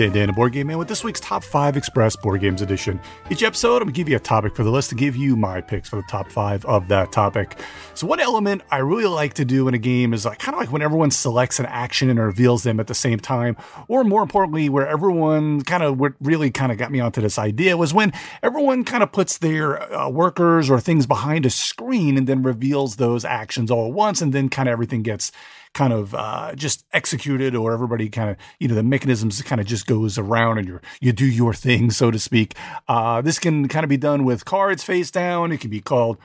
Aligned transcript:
Dan 0.00 0.12
Dan, 0.12 0.30
a 0.30 0.32
board 0.32 0.54
game 0.54 0.68
man, 0.68 0.78
with 0.78 0.88
this 0.88 1.04
week's 1.04 1.20
Top 1.20 1.44
5 1.44 1.76
Express 1.76 2.16
Board 2.16 2.40
Games 2.40 2.62
Edition. 2.62 2.98
Each 3.28 3.42
episode, 3.42 3.76
I'm 3.76 3.80
going 3.82 3.92
to 3.92 3.96
give 3.98 4.08
you 4.08 4.16
a 4.16 4.18
topic 4.18 4.56
for 4.56 4.64
the 4.64 4.70
list 4.70 4.88
to 4.88 4.94
give 4.94 5.14
you 5.14 5.36
my 5.36 5.60
picks 5.60 5.90
for 5.90 5.96
the 5.96 6.02
top 6.04 6.32
five 6.32 6.64
of 6.64 6.88
that 6.88 7.12
topic. 7.12 7.58
So, 7.92 8.06
one 8.06 8.18
element 8.18 8.62
I 8.70 8.78
really 8.78 9.04
like 9.04 9.34
to 9.34 9.44
do 9.44 9.68
in 9.68 9.74
a 9.74 9.78
game 9.78 10.14
is 10.14 10.24
like 10.24 10.38
kind 10.38 10.54
of 10.54 10.58
like 10.58 10.72
when 10.72 10.80
everyone 10.80 11.10
selects 11.10 11.58
an 11.58 11.66
action 11.66 12.08
and 12.08 12.18
reveals 12.18 12.62
them 12.62 12.80
at 12.80 12.86
the 12.86 12.94
same 12.94 13.20
time, 13.20 13.58
or 13.88 14.02
more 14.02 14.22
importantly, 14.22 14.70
where 14.70 14.86
everyone 14.86 15.60
kind 15.64 15.82
of 15.82 16.00
what 16.00 16.14
really 16.22 16.50
kind 16.50 16.72
of 16.72 16.78
got 16.78 16.90
me 16.90 17.00
onto 17.00 17.20
this 17.20 17.38
idea 17.38 17.76
was 17.76 17.92
when 17.92 18.10
everyone 18.42 18.84
kind 18.84 19.02
of 19.02 19.12
puts 19.12 19.36
their 19.36 19.92
uh, 19.92 20.08
workers 20.08 20.70
or 20.70 20.80
things 20.80 21.06
behind 21.06 21.44
a 21.44 21.50
screen 21.50 22.16
and 22.16 22.26
then 22.26 22.42
reveals 22.42 22.96
those 22.96 23.22
actions 23.26 23.70
all 23.70 23.88
at 23.88 23.92
once, 23.92 24.22
and 24.22 24.32
then 24.32 24.48
kind 24.48 24.66
of 24.66 24.72
everything 24.72 25.02
gets 25.02 25.30
kind 25.74 25.92
of 25.92 26.14
uh, 26.14 26.54
just 26.54 26.84
executed 26.92 27.54
or 27.54 27.72
everybody 27.72 28.08
kind 28.08 28.30
of 28.30 28.36
you 28.58 28.68
know 28.68 28.74
the 28.74 28.82
mechanisms 28.82 29.40
kind 29.42 29.60
of 29.60 29.66
just 29.66 29.86
goes 29.86 30.18
around 30.18 30.58
and 30.58 30.66
you 30.66 30.80
you 31.00 31.12
do 31.12 31.26
your 31.26 31.54
thing 31.54 31.90
so 31.90 32.10
to 32.10 32.18
speak 32.18 32.54
uh, 32.88 33.20
this 33.20 33.38
can 33.38 33.68
kind 33.68 33.84
of 33.84 33.90
be 33.90 33.96
done 33.96 34.24
with 34.24 34.44
cards 34.44 34.82
face 34.82 35.10
down 35.10 35.52
it 35.52 35.60
can 35.60 35.70
be 35.70 35.80
called 35.80 36.18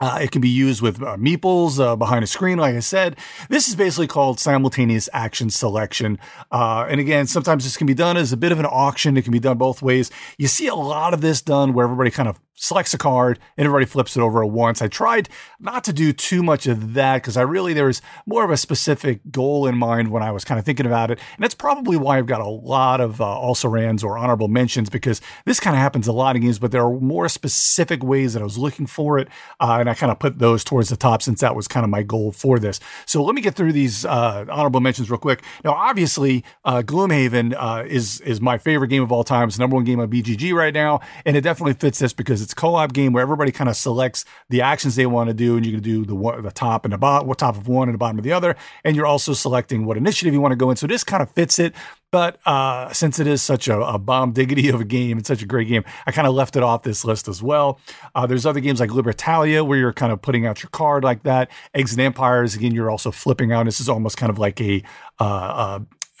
uh, 0.00 0.18
it 0.20 0.30
can 0.30 0.40
be 0.40 0.48
used 0.48 0.80
with 0.80 1.02
uh, 1.02 1.16
meeples 1.16 1.80
uh, 1.80 1.96
behind 1.96 2.22
a 2.22 2.26
screen, 2.26 2.58
like 2.58 2.74
I 2.74 2.80
said. 2.80 3.16
This 3.48 3.68
is 3.68 3.74
basically 3.74 4.06
called 4.06 4.38
simultaneous 4.38 5.08
action 5.12 5.50
selection. 5.50 6.18
Uh, 6.52 6.86
and 6.88 7.00
again, 7.00 7.26
sometimes 7.26 7.64
this 7.64 7.76
can 7.76 7.86
be 7.86 7.94
done 7.94 8.16
as 8.16 8.32
a 8.32 8.36
bit 8.36 8.52
of 8.52 8.60
an 8.60 8.66
auction. 8.66 9.16
It 9.16 9.22
can 9.22 9.32
be 9.32 9.40
done 9.40 9.58
both 9.58 9.82
ways. 9.82 10.10
You 10.38 10.46
see 10.46 10.68
a 10.68 10.74
lot 10.74 11.14
of 11.14 11.20
this 11.20 11.42
done 11.42 11.72
where 11.72 11.84
everybody 11.84 12.10
kind 12.10 12.28
of 12.28 12.38
selects 12.58 12.92
a 12.92 12.98
card 12.98 13.38
and 13.56 13.64
everybody 13.64 13.86
flips 13.86 14.16
it 14.16 14.20
over 14.20 14.42
at 14.42 14.50
once. 14.50 14.82
I 14.82 14.88
tried 14.88 15.28
not 15.60 15.84
to 15.84 15.92
do 15.92 16.12
too 16.12 16.42
much 16.42 16.66
of 16.66 16.94
that 16.94 17.22
because 17.22 17.36
I 17.36 17.42
really, 17.42 17.72
there 17.72 17.86
was 17.86 18.02
more 18.26 18.44
of 18.44 18.50
a 18.50 18.56
specific 18.56 19.20
goal 19.30 19.66
in 19.66 19.76
mind 19.76 20.10
when 20.10 20.22
I 20.22 20.32
was 20.32 20.44
kind 20.44 20.58
of 20.58 20.64
thinking 20.64 20.86
about 20.86 21.10
it. 21.10 21.18
And 21.36 21.44
that's 21.44 21.54
probably 21.54 21.96
why 21.96 22.18
I've 22.18 22.26
got 22.26 22.40
a 22.40 22.48
lot 22.48 23.00
of 23.00 23.20
uh, 23.20 23.24
also 23.24 23.68
rans 23.68 24.02
or 24.02 24.18
honorable 24.18 24.48
mentions 24.48 24.90
because 24.90 25.20
this 25.44 25.60
kind 25.60 25.76
of 25.76 25.80
happens 25.80 26.08
a 26.08 26.12
lot 26.12 26.36
in 26.36 26.42
games, 26.42 26.58
but 26.58 26.72
there 26.72 26.82
are 26.82 27.00
more 27.00 27.28
specific 27.28 28.02
ways 28.02 28.34
that 28.34 28.40
I 28.40 28.44
was 28.44 28.58
looking 28.58 28.86
for 28.86 29.18
it. 29.18 29.28
Uh, 29.60 29.78
and 29.80 29.88
I 29.88 29.94
kind 29.94 30.10
of 30.10 30.18
put 30.18 30.38
those 30.38 30.64
towards 30.64 30.88
the 30.88 30.96
top 30.96 31.22
since 31.22 31.40
that 31.40 31.54
was 31.54 31.68
kind 31.68 31.84
of 31.84 31.90
my 31.90 32.02
goal 32.02 32.32
for 32.32 32.58
this. 32.58 32.80
So 33.06 33.22
let 33.22 33.34
me 33.34 33.40
get 33.40 33.54
through 33.54 33.72
these 33.72 34.04
uh, 34.04 34.44
honorable 34.50 34.80
mentions 34.80 35.10
real 35.10 35.18
quick. 35.18 35.42
Now, 35.64 35.72
obviously, 35.72 36.44
uh, 36.64 36.82
Gloomhaven 36.82 37.54
uh, 37.56 37.84
is, 37.86 38.20
is 38.22 38.40
my 38.40 38.58
favorite 38.58 38.88
game 38.88 39.02
of 39.02 39.12
all 39.12 39.24
time. 39.24 39.48
It's 39.48 39.58
number 39.58 39.76
one 39.76 39.84
game 39.84 40.00
on 40.00 40.10
BGG 40.10 40.52
right 40.52 40.74
now. 40.74 41.00
And 41.24 41.36
it 41.36 41.42
definitely 41.42 41.74
fits 41.74 41.98
this 42.00 42.12
because 42.12 42.47
it's 42.48 42.54
co-op 42.54 42.94
game 42.94 43.12
where 43.12 43.22
everybody 43.22 43.52
kind 43.52 43.68
of 43.68 43.76
selects 43.76 44.24
the 44.48 44.62
actions 44.62 44.96
they 44.96 45.04
want 45.04 45.28
to 45.28 45.34
do, 45.34 45.58
and 45.58 45.66
you 45.66 45.72
can 45.72 45.82
do 45.82 46.06
the 46.06 46.40
the 46.40 46.50
top 46.50 46.86
and 46.86 46.94
the 46.94 46.98
bottom, 46.98 47.30
top 47.34 47.58
of 47.58 47.68
one 47.68 47.88
and 47.88 47.94
the 47.94 47.98
bottom 47.98 48.16
of 48.16 48.24
the 48.24 48.32
other, 48.32 48.56
and 48.84 48.96
you're 48.96 49.04
also 49.04 49.34
selecting 49.34 49.84
what 49.84 49.98
initiative 49.98 50.32
you 50.32 50.40
want 50.40 50.52
to 50.52 50.56
go 50.56 50.70
in. 50.70 50.76
So 50.76 50.86
this 50.86 51.04
kind 51.04 51.22
of 51.22 51.30
fits 51.30 51.58
it. 51.58 51.74
But 52.10 52.38
uh, 52.46 52.90
since 52.94 53.18
it 53.18 53.26
is 53.26 53.42
such 53.42 53.68
a, 53.68 53.78
a, 53.78 53.98
bomb 53.98 54.32
diggity 54.32 54.70
of 54.70 54.80
a 54.80 54.84
game, 54.84 55.18
it's 55.18 55.28
such 55.28 55.42
a 55.42 55.46
great 55.46 55.68
game, 55.68 55.84
I 56.06 56.10
kind 56.10 56.26
of 56.26 56.32
left 56.32 56.56
it 56.56 56.62
off 56.62 56.82
this 56.82 57.04
list 57.04 57.28
as 57.28 57.42
well. 57.42 57.80
Uh, 58.14 58.26
there's 58.26 58.46
other 58.46 58.60
games 58.60 58.80
like 58.80 58.88
Libertalia 58.88 59.66
where 59.66 59.78
you're 59.78 59.92
kind 59.92 60.10
of 60.10 60.22
putting 60.22 60.46
out 60.46 60.62
your 60.62 60.70
card 60.70 61.04
like 61.04 61.24
that. 61.24 61.50
Eggs 61.74 61.92
and 61.92 62.00
Empires, 62.00 62.54
again, 62.54 62.72
you're 62.72 62.90
also 62.90 63.10
flipping 63.10 63.52
out. 63.52 63.66
This 63.66 63.78
is 63.78 63.90
almost 63.90 64.16
kind 64.16 64.30
of 64.30 64.38
like 64.38 64.58
a 64.58 64.82
uh, 65.20 65.22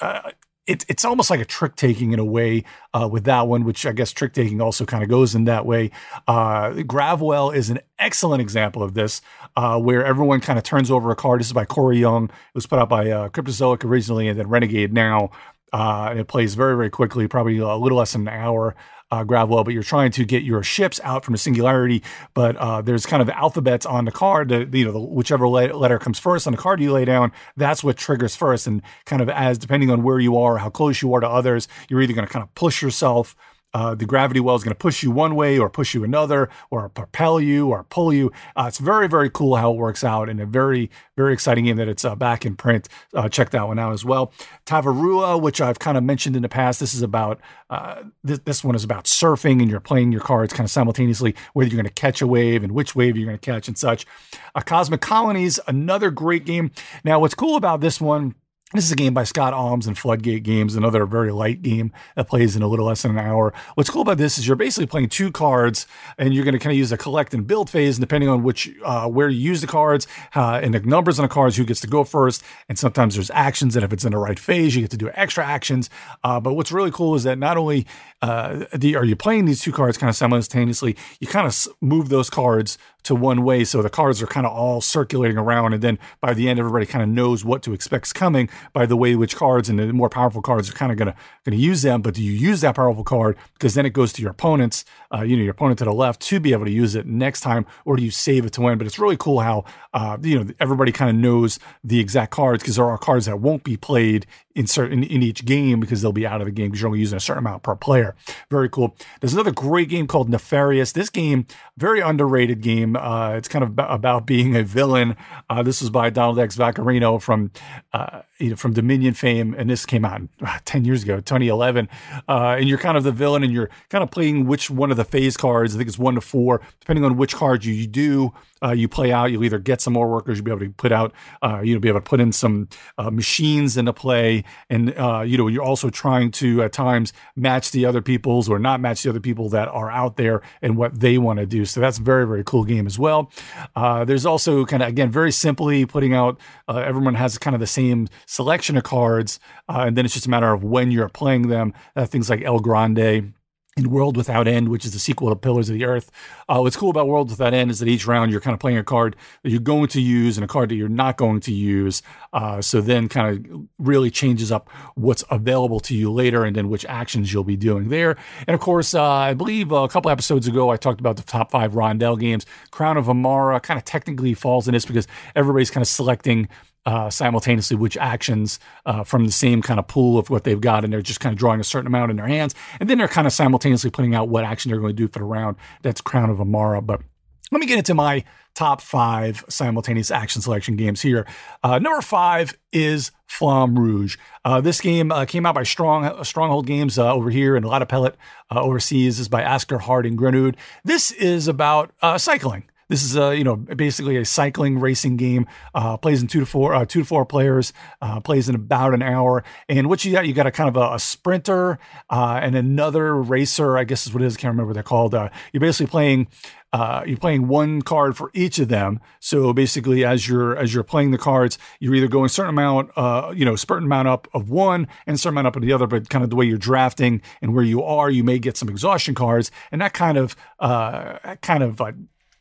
uh, 0.02 0.04
uh 0.04 0.30
it, 0.68 0.84
it's 0.86 1.04
almost 1.04 1.30
like 1.30 1.40
a 1.40 1.46
trick 1.46 1.74
taking 1.76 2.12
in 2.12 2.18
a 2.18 2.24
way 2.24 2.62
uh, 2.92 3.08
with 3.10 3.24
that 3.24 3.48
one, 3.48 3.64
which 3.64 3.86
I 3.86 3.92
guess 3.92 4.12
trick 4.12 4.34
taking 4.34 4.60
also 4.60 4.84
kind 4.84 5.02
of 5.02 5.08
goes 5.08 5.34
in 5.34 5.44
that 5.44 5.64
way. 5.64 5.90
Uh, 6.28 6.70
Gravwell 6.70 7.54
is 7.54 7.70
an 7.70 7.80
excellent 7.98 8.42
example 8.42 8.82
of 8.82 8.92
this, 8.92 9.22
uh, 9.56 9.80
where 9.80 10.04
everyone 10.04 10.40
kind 10.40 10.58
of 10.58 10.64
turns 10.64 10.90
over 10.90 11.10
a 11.10 11.16
card. 11.16 11.40
This 11.40 11.46
is 11.48 11.54
by 11.54 11.64
Corey 11.64 11.98
Young. 11.98 12.24
It 12.24 12.54
was 12.54 12.66
put 12.66 12.78
out 12.78 12.90
by 12.90 13.10
uh, 13.10 13.28
Cryptozoic 13.30 13.82
originally 13.82 14.28
and 14.28 14.38
then 14.38 14.48
Renegade 14.48 14.92
now. 14.92 15.30
Uh, 15.72 16.08
and 16.10 16.18
it 16.18 16.28
plays 16.28 16.54
very, 16.54 16.76
very 16.76 16.90
quickly, 16.90 17.26
probably 17.28 17.58
a 17.58 17.74
little 17.74 17.98
less 17.98 18.12
than 18.12 18.28
an 18.28 18.34
hour 18.34 18.74
uh, 19.10 19.24
Gravwell, 19.24 19.64
but 19.64 19.74
you're 19.74 19.82
trying 19.82 20.10
to 20.12 20.24
get 20.24 20.42
your 20.42 20.62
ships 20.62 21.00
out 21.02 21.24
from 21.24 21.34
a 21.34 21.38
singularity. 21.38 22.02
But 22.34 22.56
uh, 22.56 22.82
there's 22.82 23.06
kind 23.06 23.22
of 23.22 23.30
alphabets 23.30 23.86
on 23.86 24.04
the 24.04 24.12
card. 24.12 24.48
That, 24.50 24.74
you 24.74 24.84
know, 24.84 24.92
the, 24.92 25.00
whichever 25.00 25.48
letter 25.48 25.98
comes 25.98 26.18
first 26.18 26.46
on 26.46 26.52
the 26.52 26.58
card 26.58 26.80
you 26.80 26.92
lay 26.92 27.04
down, 27.04 27.32
that's 27.56 27.82
what 27.82 27.96
triggers 27.96 28.36
first. 28.36 28.66
And 28.66 28.82
kind 29.06 29.22
of 29.22 29.28
as 29.28 29.58
depending 29.58 29.90
on 29.90 30.02
where 30.02 30.20
you 30.20 30.36
are, 30.36 30.58
how 30.58 30.70
close 30.70 31.02
you 31.02 31.12
are 31.14 31.20
to 31.20 31.28
others, 31.28 31.68
you're 31.88 32.02
either 32.02 32.12
going 32.12 32.26
to 32.26 32.32
kind 32.32 32.42
of 32.42 32.54
push 32.54 32.82
yourself 32.82 33.34
uh, 33.74 33.94
the 33.94 34.06
gravity 34.06 34.40
well 34.40 34.56
is 34.56 34.64
going 34.64 34.74
to 34.74 34.78
push 34.78 35.02
you 35.02 35.10
one 35.10 35.34
way 35.34 35.58
or 35.58 35.68
push 35.68 35.94
you 35.94 36.04
another 36.04 36.48
or 36.70 36.88
propel 36.88 37.40
you 37.40 37.68
or 37.68 37.84
pull 37.84 38.12
you. 38.12 38.32
Uh, 38.56 38.64
it's 38.68 38.78
very, 38.78 39.08
very 39.08 39.30
cool 39.30 39.56
how 39.56 39.72
it 39.72 39.76
works 39.76 40.02
out 40.02 40.28
and 40.28 40.40
a 40.40 40.46
very, 40.46 40.90
very 41.16 41.32
exciting 41.32 41.64
game 41.64 41.76
that 41.76 41.88
it's 41.88 42.04
uh, 42.04 42.14
back 42.14 42.46
in 42.46 42.56
print. 42.56 42.88
Uh, 43.14 43.28
check 43.28 43.50
that 43.50 43.66
one 43.66 43.78
out 43.78 43.92
as 43.92 44.04
well. 44.04 44.32
Tavarua, 44.66 45.40
which 45.40 45.60
I've 45.60 45.78
kind 45.78 45.98
of 45.98 46.04
mentioned 46.04 46.36
in 46.36 46.42
the 46.42 46.48
past, 46.48 46.80
this 46.80 46.94
is 46.94 47.02
about, 47.02 47.40
uh, 47.70 48.02
this, 48.24 48.38
this 48.40 48.64
one 48.64 48.74
is 48.74 48.84
about 48.84 49.04
surfing 49.04 49.60
and 49.60 49.70
you're 49.70 49.80
playing 49.80 50.12
your 50.12 50.20
cards 50.20 50.52
kind 50.52 50.64
of 50.64 50.70
simultaneously, 50.70 51.34
whether 51.52 51.68
you're 51.68 51.80
going 51.80 51.92
to 51.92 52.00
catch 52.00 52.22
a 52.22 52.26
wave 52.26 52.62
and 52.62 52.72
which 52.72 52.94
wave 52.94 53.16
you're 53.16 53.26
going 53.26 53.38
to 53.38 53.44
catch 53.44 53.68
and 53.68 53.76
such. 53.76 54.06
Uh, 54.54 54.60
Cosmic 54.60 55.00
Colonies, 55.00 55.60
another 55.66 56.10
great 56.10 56.44
game. 56.44 56.70
Now, 57.04 57.20
what's 57.20 57.34
cool 57.34 57.56
about 57.56 57.80
this 57.80 58.00
one, 58.00 58.34
this 58.74 58.84
is 58.84 58.92
a 58.92 58.96
game 58.96 59.14
by 59.14 59.24
Scott 59.24 59.54
Almes 59.54 59.86
and 59.86 59.96
Floodgate 59.96 60.42
Games, 60.42 60.74
another 60.74 61.06
very 61.06 61.32
light 61.32 61.62
game 61.62 61.90
that 62.16 62.28
plays 62.28 62.54
in 62.54 62.60
a 62.60 62.68
little 62.68 62.84
less 62.84 63.00
than 63.00 63.12
an 63.12 63.18
hour. 63.18 63.54
What's 63.76 63.88
cool 63.88 64.02
about 64.02 64.18
this 64.18 64.36
is 64.36 64.46
you're 64.46 64.56
basically 64.56 64.86
playing 64.86 65.08
two 65.08 65.32
cards, 65.32 65.86
and 66.18 66.34
you're 66.34 66.44
going 66.44 66.52
to 66.52 66.58
kind 66.58 66.72
of 66.72 66.76
use 66.76 66.92
a 66.92 66.98
collect 66.98 67.32
and 67.32 67.46
build 67.46 67.70
phase, 67.70 67.96
and 67.96 68.02
depending 68.02 68.28
on 68.28 68.42
which 68.42 68.70
uh, 68.84 69.08
where 69.08 69.30
you 69.30 69.40
use 69.40 69.62
the 69.62 69.66
cards 69.66 70.06
uh, 70.34 70.60
and 70.62 70.74
the 70.74 70.80
numbers 70.80 71.18
on 71.18 71.22
the 71.22 71.30
cards, 71.30 71.56
who 71.56 71.64
gets 71.64 71.80
to 71.80 71.86
go 71.86 72.04
first. 72.04 72.42
And 72.68 72.78
sometimes 72.78 73.14
there's 73.14 73.30
actions, 73.30 73.74
and 73.74 73.86
if 73.86 73.92
it's 73.92 74.04
in 74.04 74.12
the 74.12 74.18
right 74.18 74.38
phase, 74.38 74.76
you 74.76 74.82
get 74.82 74.90
to 74.90 74.98
do 74.98 75.10
extra 75.14 75.46
actions. 75.46 75.88
Uh, 76.22 76.38
but 76.38 76.52
what's 76.52 76.70
really 76.70 76.90
cool 76.90 77.14
is 77.14 77.22
that 77.22 77.38
not 77.38 77.56
only 77.56 77.86
uh, 78.20 78.66
the, 78.74 78.96
are 78.96 79.04
you 79.04 79.16
playing 79.16 79.46
these 79.46 79.62
two 79.62 79.72
cards 79.72 79.96
kind 79.96 80.10
of 80.10 80.16
simultaneously, 80.16 80.94
you 81.20 81.26
kind 81.26 81.46
of 81.46 81.66
move 81.80 82.10
those 82.10 82.28
cards 82.28 82.76
to 83.08 83.14
one 83.14 83.42
way. 83.42 83.64
So 83.64 83.82
the 83.82 83.90
cards 83.90 84.22
are 84.22 84.26
kind 84.26 84.46
of 84.46 84.52
all 84.52 84.80
circulating 84.80 85.36
around. 85.36 85.74
And 85.74 85.82
then 85.82 85.98
by 86.20 86.32
the 86.34 86.48
end, 86.48 86.58
everybody 86.58 86.86
kind 86.86 87.02
of 87.02 87.08
knows 87.08 87.44
what 87.44 87.62
to 87.64 87.72
expect 87.72 88.14
coming 88.14 88.48
by 88.72 88.86
the 88.86 88.96
way 88.96 89.16
which 89.16 89.34
cards 89.34 89.68
and 89.68 89.78
the 89.78 89.92
more 89.92 90.08
powerful 90.08 90.40
cards 90.40 90.70
are 90.70 90.72
kind 90.72 90.92
of 90.92 90.98
going 90.98 91.12
to 91.12 91.18
going 91.44 91.58
to 91.58 91.62
use 91.62 91.82
them. 91.82 92.00
But 92.02 92.14
do 92.14 92.22
you 92.22 92.32
use 92.32 92.60
that 92.60 92.76
powerful 92.76 93.04
card 93.04 93.36
because 93.54 93.74
then 93.74 93.84
it 93.86 93.92
goes 93.92 94.12
to 94.14 94.22
your 94.22 94.30
opponents, 94.30 94.84
uh, 95.12 95.22
you 95.22 95.36
know, 95.36 95.42
your 95.42 95.52
opponent 95.52 95.78
to 95.80 95.84
the 95.84 95.92
left 95.92 96.20
to 96.22 96.38
be 96.38 96.52
able 96.52 96.64
to 96.64 96.70
use 96.70 96.94
it 96.94 97.06
next 97.06 97.40
time, 97.40 97.66
or 97.84 97.96
do 97.96 98.04
you 98.04 98.10
save 98.10 98.46
it 98.46 98.52
to 98.54 98.60
win? 98.60 98.78
But 98.78 98.86
it's 98.86 98.98
really 98.98 99.16
cool 99.16 99.40
how 99.40 99.64
uh, 99.94 100.16
you 100.22 100.38
know 100.38 100.52
everybody 100.60 100.92
kind 100.92 101.10
of 101.10 101.16
knows 101.16 101.58
the 101.82 101.98
exact 101.98 102.30
cards 102.30 102.62
because 102.62 102.76
there 102.76 102.84
are 102.84 102.98
cards 102.98 103.26
that 103.26 103.40
won't 103.40 103.64
be 103.64 103.76
played 103.76 104.26
in 104.58 105.04
in 105.04 105.22
each 105.22 105.44
game 105.44 105.80
because 105.80 106.02
they'll 106.02 106.12
be 106.12 106.26
out 106.26 106.40
of 106.40 106.46
the 106.46 106.50
game 106.50 106.66
because 106.68 106.80
you're 106.80 106.88
only 106.88 107.00
using 107.00 107.16
a 107.16 107.20
certain 107.20 107.38
amount 107.38 107.62
per 107.62 107.76
player. 107.76 108.14
Very 108.50 108.68
cool. 108.68 108.96
There's 109.20 109.32
another 109.32 109.52
great 109.52 109.88
game 109.88 110.06
called 110.06 110.28
Nefarious. 110.28 110.92
This 110.92 111.10
game, 111.10 111.46
very 111.76 112.00
underrated 112.00 112.60
game. 112.60 112.96
Uh, 112.96 113.32
it's 113.32 113.48
kind 113.48 113.64
of 113.64 113.72
about 113.78 114.26
being 114.26 114.56
a 114.56 114.62
villain. 114.62 115.16
Uh, 115.48 115.62
this 115.62 115.80
was 115.80 115.90
by 115.90 116.10
Donald 116.10 116.38
X. 116.38 116.56
Vaccarino 116.56 117.20
from 117.20 117.50
uh, 117.92 118.22
you 118.38 118.50
know, 118.50 118.56
from 118.56 118.72
Dominion 118.72 119.14
fame, 119.14 119.54
and 119.58 119.68
this 119.68 119.84
came 119.84 120.04
out 120.04 120.22
uh, 120.44 120.58
10 120.64 120.84
years 120.84 121.02
ago, 121.02 121.16
2011. 121.16 121.88
Uh, 122.28 122.56
and 122.58 122.68
you're 122.68 122.78
kind 122.78 122.96
of 122.96 123.04
the 123.04 123.12
villain, 123.12 123.42
and 123.42 123.52
you're 123.52 123.70
kind 123.90 124.02
of 124.02 124.10
playing 124.10 124.46
which 124.46 124.70
one 124.70 124.90
of 124.90 124.96
the 124.96 125.04
phase 125.04 125.36
cards. 125.36 125.74
I 125.74 125.78
think 125.78 125.88
it's 125.88 125.98
one 125.98 126.14
to 126.14 126.20
four, 126.20 126.60
depending 126.80 127.04
on 127.04 127.16
which 127.16 127.34
cards 127.34 127.66
you, 127.66 127.74
you 127.74 127.86
do. 127.86 128.32
Uh, 128.62 128.72
you 128.72 128.88
play 128.88 129.12
out. 129.12 129.30
You'll 129.30 129.44
either 129.44 129.58
get 129.58 129.80
some 129.80 129.92
more 129.92 130.08
workers. 130.08 130.38
You'll 130.38 130.44
be 130.44 130.50
able 130.50 130.60
to 130.60 130.70
put 130.70 130.92
out. 130.92 131.12
Uh, 131.42 131.60
you'll 131.62 131.80
be 131.80 131.88
able 131.88 132.00
to 132.00 132.04
put 132.04 132.20
in 132.20 132.32
some 132.32 132.68
uh, 132.96 133.10
machines 133.10 133.76
into 133.76 133.92
play, 133.92 134.44
and 134.68 134.96
uh, 134.98 135.20
you 135.20 135.38
know 135.38 135.48
you're 135.48 135.62
also 135.62 135.90
trying 135.90 136.30
to 136.32 136.62
at 136.62 136.72
times 136.72 137.12
match 137.36 137.70
the 137.70 137.84
other 137.86 138.02
people's 138.02 138.48
or 138.48 138.58
not 138.58 138.80
match 138.80 139.02
the 139.02 139.10
other 139.10 139.20
people 139.20 139.48
that 139.50 139.68
are 139.68 139.90
out 139.90 140.16
there 140.16 140.42
and 140.62 140.76
what 140.76 140.98
they 140.98 141.18
want 141.18 141.38
to 141.38 141.46
do. 141.46 141.64
So 141.64 141.80
that's 141.80 141.98
a 141.98 142.02
very 142.02 142.26
very 142.26 142.44
cool 142.44 142.64
game 142.64 142.86
as 142.86 142.98
well. 142.98 143.30
there's 143.76 144.26
also 144.26 144.64
kind 144.64 144.82
of 144.82 144.88
again 144.88 145.10
very 145.10 145.32
simply 145.32 145.86
putting 145.86 146.14
out. 146.14 146.38
everyone 146.68 147.14
has 147.14 147.38
kind 147.38 147.54
of 147.54 147.60
the 147.60 147.66
same 147.66 148.08
selection 148.26 148.76
of 148.76 148.84
cards, 148.84 149.40
uh, 149.68 149.84
and 149.86 149.96
then 149.96 150.04
it's 150.04 150.14
just 150.14 150.26
a 150.26 150.30
matter 150.30 150.52
of 150.52 150.64
when 150.64 150.90
you're 150.90 151.08
playing 151.08 151.48
them. 151.48 151.72
Uh, 151.96 152.06
things 152.06 152.30
like 152.30 152.42
El 152.42 152.60
Grande 152.60 153.32
in 153.78 153.90
World 153.90 154.16
Without 154.16 154.48
End, 154.48 154.68
which 154.68 154.84
is 154.84 154.92
the 154.92 154.98
sequel 154.98 155.30
to 155.30 155.36
Pillars 155.36 155.68
of 155.70 155.74
the 155.74 155.84
Earth. 155.84 156.10
Uh, 156.48 156.58
what's 156.60 156.76
cool 156.76 156.90
about 156.90 157.06
World 157.06 157.30
Without 157.30 157.54
End 157.54 157.70
is 157.70 157.78
that 157.78 157.88
each 157.88 158.06
round 158.06 158.30
you're 158.30 158.40
kind 158.40 158.54
of 158.54 158.60
playing 158.60 158.76
a 158.76 158.84
card 158.84 159.16
that 159.42 159.50
you're 159.50 159.60
going 159.60 159.88
to 159.88 160.00
use 160.00 160.36
and 160.36 160.44
a 160.44 160.48
card 160.48 160.68
that 160.68 160.74
you're 160.74 160.88
not 160.88 161.16
going 161.16 161.40
to 161.40 161.52
use. 161.52 162.02
Uh, 162.32 162.60
so 162.60 162.80
then 162.80 163.08
kind 163.08 163.46
of 163.46 163.68
really 163.78 164.10
changes 164.10 164.50
up 164.52 164.68
what's 164.96 165.24
available 165.30 165.80
to 165.80 165.94
you 165.94 166.12
later 166.12 166.44
and 166.44 166.56
then 166.56 166.68
which 166.68 166.84
actions 166.86 167.32
you'll 167.32 167.44
be 167.44 167.56
doing 167.56 167.88
there. 167.88 168.16
And 168.46 168.54
of 168.54 168.60
course, 168.60 168.94
uh, 168.94 169.02
I 169.02 169.34
believe 169.34 169.72
a 169.72 169.88
couple 169.88 170.10
episodes 170.10 170.48
ago 170.48 170.70
I 170.70 170.76
talked 170.76 171.00
about 171.00 171.16
the 171.16 171.22
top 171.22 171.50
five 171.50 171.72
Rondel 171.72 172.18
games. 172.18 172.44
Crown 172.70 172.96
of 172.96 173.06
Emara 173.06 173.62
kind 173.62 173.78
of 173.78 173.84
technically 173.84 174.34
falls 174.34 174.66
in 174.66 174.74
this 174.74 174.84
because 174.84 175.06
everybody's 175.36 175.70
kind 175.70 175.82
of 175.82 175.88
selecting 175.88 176.48
uh, 176.86 177.10
simultaneously 177.10 177.76
which 177.76 177.96
actions 177.96 178.58
uh, 178.86 179.04
from 179.04 179.26
the 179.26 179.32
same 179.32 179.62
kind 179.62 179.78
of 179.78 179.86
pool 179.86 180.18
of 180.18 180.30
what 180.30 180.44
they've 180.44 180.60
got, 180.60 180.84
and 180.84 180.92
they're 180.92 181.02
just 181.02 181.20
kind 181.20 181.32
of 181.32 181.38
drawing 181.38 181.60
a 181.60 181.64
certain 181.64 181.86
amount 181.86 182.10
in 182.10 182.16
their 182.16 182.26
hands, 182.26 182.54
and 182.80 182.88
then 182.88 182.98
they're 182.98 183.08
kind 183.08 183.26
of 183.26 183.32
simultaneously 183.32 183.90
putting 183.90 184.14
out 184.14 184.28
what 184.28 184.44
action 184.44 184.70
they're 184.70 184.80
going 184.80 184.94
to 184.94 185.02
do 185.02 185.08
for 185.08 185.18
the 185.18 185.24
round. 185.24 185.56
That's 185.82 186.00
Crown 186.00 186.30
of 186.30 186.38
Emara, 186.38 186.84
but 186.84 187.02
let 187.50 187.60
me 187.60 187.66
get 187.66 187.78
into 187.78 187.94
my 187.94 188.24
top 188.54 188.80
five 188.80 189.44
simultaneous 189.48 190.10
action 190.10 190.42
selection 190.42 190.76
games 190.76 191.00
here. 191.00 191.26
Uh, 191.62 191.78
number 191.78 192.02
five 192.02 192.58
is 192.72 193.10
Flamme 193.26 193.78
Rouge. 193.78 194.16
Uh, 194.44 194.60
this 194.60 194.80
game 194.80 195.12
uh, 195.12 195.24
came 195.24 195.46
out 195.46 195.54
by 195.54 195.62
Strong 195.62 196.24
Stronghold 196.24 196.66
Games 196.66 196.98
uh, 196.98 197.12
over 197.12 197.30
here, 197.30 197.56
and 197.56 197.64
a 197.64 197.68
Lautapelit 197.68 198.14
uh, 198.50 198.60
overseas 198.60 199.16
this 199.16 199.20
is 199.20 199.28
by 199.28 199.42
Asger 199.42 199.80
Harding 199.80 200.16
Granerud. 200.16 200.56
This 200.84 201.10
is 201.12 201.48
about 201.48 201.92
uh, 202.02 202.18
cycling. 202.18 202.64
This 202.88 203.02
is 203.02 203.16
a 203.16 203.36
you 203.36 203.44
know 203.44 203.56
basically 203.56 204.16
a 204.16 204.24
cycling 204.24 204.80
racing 204.80 205.16
game. 205.16 205.46
Uh, 205.74 205.96
plays 205.96 206.22
in 206.22 206.28
two 206.28 206.40
to 206.40 206.46
four 206.46 206.74
uh, 206.74 206.84
two 206.86 207.00
to 207.00 207.04
four 207.04 207.26
players. 207.26 207.72
Uh, 208.00 208.20
plays 208.20 208.48
in 208.48 208.54
about 208.54 208.94
an 208.94 209.02
hour. 209.02 209.44
And 209.68 209.88
what 209.88 210.04
you 210.04 210.12
got? 210.12 210.26
You 210.26 210.32
got 210.32 210.46
a 210.46 210.50
kind 210.50 210.68
of 210.68 210.76
a, 210.76 210.94
a 210.94 210.98
sprinter 210.98 211.78
uh, 212.08 212.40
and 212.42 212.56
another 212.56 213.14
racer. 213.14 213.76
I 213.76 213.84
guess 213.84 214.06
is 214.06 214.14
what 214.14 214.22
it 214.22 214.26
is. 214.26 214.36
I 214.36 214.40
can't 214.40 214.52
remember 214.52 214.68
what 214.68 214.74
they're 214.74 214.82
called. 214.82 215.14
Uh, 215.14 215.28
you're 215.52 215.60
basically 215.60 215.90
playing. 215.90 216.28
Uh, 216.70 217.02
you're 217.06 217.16
playing 217.16 217.48
one 217.48 217.80
card 217.80 218.14
for 218.14 218.30
each 218.34 218.58
of 218.58 218.68
them. 218.68 219.00
So 219.20 219.54
basically, 219.54 220.04
as 220.04 220.28
you're 220.28 220.56
as 220.56 220.74
you're 220.74 220.84
playing 220.84 221.10
the 221.10 221.18
cards, 221.18 221.58
you're 221.80 221.94
either 221.94 222.08
going 222.08 222.26
a 222.26 222.30
certain 222.30 222.50
amount, 222.50 222.90
you 223.36 223.44
know, 223.44 223.56
certain 223.56 223.84
amount 223.84 224.08
up 224.08 224.28
of 224.34 224.50
one 224.50 224.86
and 225.06 225.14
a 225.14 225.18
certain 225.18 225.34
amount 225.34 225.46
up 225.46 225.56
of 225.56 225.62
the 225.62 225.72
other. 225.72 225.86
But 225.86 226.08
kind 226.10 226.24
of 226.24 226.30
the 226.30 226.36
way 226.36 226.46
you're 226.46 226.58
drafting 226.58 227.22
and 227.40 227.54
where 227.54 227.64
you 227.64 227.82
are, 227.82 228.10
you 228.10 228.22
may 228.22 228.38
get 228.38 228.56
some 228.56 228.68
exhaustion 228.68 229.14
cards, 229.14 229.50
and 229.72 229.80
that 229.80 229.94
kind 229.94 230.18
of 230.18 230.36
kind 230.58 231.62
of 231.62 231.80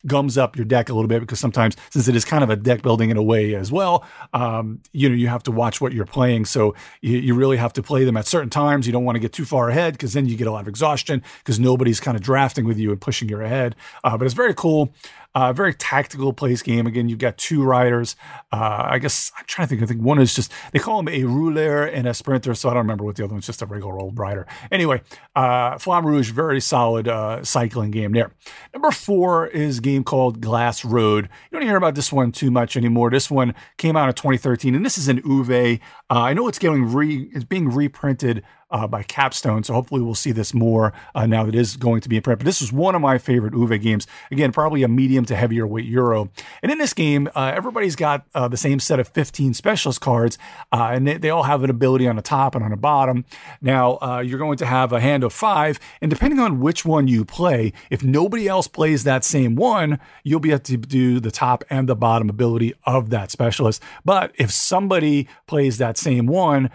gums 0.08 0.38
up 0.38 0.56
your 0.56 0.66
deck 0.66 0.90
a 0.90 0.94
little 0.94 1.08
bit 1.08 1.20
because 1.20 1.40
sometimes 1.40 1.76
since 1.90 2.08
it 2.08 2.16
is 2.16 2.26
kind 2.26 2.44
of 2.44 2.50
a 2.50 2.56
deck 2.56 2.82
building 2.82 3.10
in 3.10 3.18
a 3.18 3.24
way 3.24 3.56
as 3.56 3.72
well 3.72 4.06
um, 4.34 4.82
you 4.92 5.10
know 5.10 5.16
you 5.16 5.28
have 5.28 5.44
to 5.44 5.52
watch 5.52 5.82
what 5.82 5.94
you're 5.94 6.06
playing. 6.06 6.46
So 6.46 6.76
you, 7.02 7.18
you, 7.18 7.36
really 7.36 7.58
have 7.58 7.74
to 7.74 7.84
play 7.84 8.04
them 8.04 8.18
at 8.18 8.26
certain 8.26 8.50
times. 8.50 8.88
You 8.88 8.94
don't 8.94 9.04
want 9.04 9.16
to 9.16 9.20
get 9.20 9.34
too 9.34 9.46
far 9.46 9.70
ahead 9.70 9.94
because 9.94 10.14
then 10.14 10.26
you 10.26 10.36
get 10.36 10.48
a 10.48 10.52
lot 10.52 10.62
of 10.62 10.68
exhaustion 10.68 11.22
because 11.40 11.60
nobody's 11.60 12.00
kind 12.00 12.16
of 12.16 12.24
drafting 12.24 12.66
with 12.66 12.78
you 12.78 12.92
and 12.92 13.02
pushing 13.02 13.30
you 13.30 13.40
ahead. 13.42 13.76
Uh, 14.04 14.18
but 14.18 14.26
it's 14.26 14.34
very 14.34 14.54
cool 14.54 14.94
uh, 15.38 15.54
very 15.54 15.72
tactical 15.72 16.34
place 16.34 16.64
game. 16.64 16.88
Again, 16.88 17.10
you've 17.10 17.20
got 17.20 17.38
two 17.38 17.64
riders. 17.64 18.16
Uh, 18.52 18.88
I 18.90 18.98
guess 18.98 19.32
I'm 19.38 19.46
trying 19.46 19.68
to 19.68 19.70
think. 19.70 19.84
I 19.84 19.86
think 19.86 20.02
one 20.02 20.20
is 20.20 20.34
just 20.34 20.52
they 20.72 20.80
call 20.80 21.00
him 21.00 21.08
a 21.08 21.26
rouleur 21.26 21.86
and 21.86 22.08
a 22.08 22.16
sprinter. 22.16 22.56
So 22.56 22.70
I 22.70 22.74
don't 22.74 22.82
remember 22.82 23.04
what 23.04 23.18
the 23.18 23.24
other 23.24 23.34
one's. 23.34 23.46
Just 23.46 23.62
a 23.62 23.68
regular 23.68 24.00
old 24.00 24.18
rider. 24.18 24.48
Anyway, 24.72 25.00
uh, 25.36 25.78
Flamme 25.78 26.06
Rouge, 26.06 26.32
very 26.32 26.60
solid 26.60 27.08
uh, 27.08 27.44
cycling 27.44 27.92
game 27.92 28.14
there. 28.14 28.32
Number 28.74 28.90
four 28.90 29.46
is 29.46 29.78
a 29.78 29.82
game 29.82 30.04
called 30.04 30.42
Glass 30.42 30.84
Road. 30.84 31.30
You 31.52 31.60
don't 31.60 31.68
hear 31.68 31.78
about 31.78 31.94
this 31.94 32.12
one 32.12 32.32
too 32.32 32.50
much 32.50 32.76
anymore. 32.76 33.12
This 33.12 33.30
one 33.30 33.54
came 33.78 33.96
out 33.96 34.10
in 34.10 34.16
2013, 34.16 34.74
and 34.74 34.84
this 34.84 34.98
is 34.98 35.08
an 35.08 35.22
Uwe. 35.22 35.80
Uh, 36.10 36.14
I 36.14 36.34
know 36.34 36.48
it's 36.48 36.58
getting 36.58 36.92
re 36.92 37.30
it's 37.32 37.46
being 37.46 37.70
reprinted 37.70 38.44
uh, 38.70 38.88
by 38.88 39.04
Capstone. 39.04 39.64
So 39.64 39.74
hopefully 39.74 40.02
we'll 40.02 40.16
see 40.16 40.32
this 40.32 40.54
more 40.54 40.94
uh, 41.16 41.26
now 41.26 41.46
that 41.46 41.56
is 41.56 41.78
going 41.78 42.02
to 42.02 42.10
be 42.10 42.18
in 42.18 42.22
print. 42.22 42.40
But 42.40 42.46
this 42.46 42.62
is 42.62 42.74
one 42.74 42.96
of 42.96 43.02
my 43.02 43.18
favorite 43.18 43.54
Uwe 43.54 43.82
games. 43.82 44.08
Again, 44.32 44.52
probably 44.52 44.84
a 44.84 44.88
medium 44.88 45.26
to 45.26 45.36
heavier 45.36 45.66
weight 45.66 45.86
Euro. 45.86 46.30
And 46.62 46.72
in 46.72 46.78
this 46.78 46.94
game, 46.94 47.30
uh, 47.36 47.52
everybody's 47.56 47.96
got 47.96 48.26
uh, 48.36 48.48
the 48.48 48.58
same 48.58 48.80
set 48.80 49.00
of 49.00 49.08
15 49.08 49.54
specialist 49.54 50.02
cards, 50.02 50.38
uh, 50.72 50.90
and 50.92 51.08
they, 51.08 51.18
they, 51.18 51.30
all 51.30 51.44
have 51.44 51.64
an 51.64 51.70
ability 51.70 52.08
on 52.08 52.16
the 52.16 52.22
top 52.22 52.56
and 52.56 52.64
on 52.64 52.72
the 52.72 52.78
bottom. 52.78 53.26
Now, 53.62 53.98
uh, 54.02 54.20
you're 54.26 54.40
going 54.40 54.58
to 54.58 54.66
have 54.66 54.94
a 54.94 55.00
hand 55.00 55.24
of 55.24 55.34
five, 55.34 55.78
and 56.02 56.10
depending 56.10 56.40
on 56.40 56.60
which 56.62 56.86
one 56.86 57.08
you 57.08 57.26
play, 57.26 57.74
if 57.90 58.02
nobody 58.02 58.48
else 58.48 58.68
plays 58.68 59.04
that 59.04 59.24
same 59.24 59.56
one, 59.56 60.00
you'll 60.24 60.40
be 60.40 60.52
able 60.52 60.60
to 60.60 60.78
do 60.78 61.20
the 61.20 61.32
top 61.32 61.64
and 61.70 61.88
the 61.88 61.96
bottom 61.96 62.30
ability 62.30 62.74
of 62.86 63.10
that 63.10 63.30
specialist. 63.30 63.84
But 64.06 64.32
if 64.36 64.52
somebody 64.52 65.28
plays 65.48 65.78
that 65.78 65.98
same 65.98 66.28
one, 66.28 66.72